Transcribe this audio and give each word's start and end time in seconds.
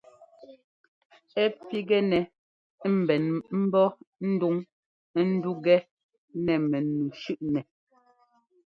Ɛ́ 1.41 1.47
pigɛnɛ́ 1.67 2.23
ḿbɛn 2.93 3.25
ḿbɔ́ 3.59 3.87
ndúŋ 4.29 4.55
ńdúkɛ 5.29 5.75
nɛ 6.45 6.53
mɛnu 6.69 7.03
shʉ́ꞌnɛ. 7.21 7.61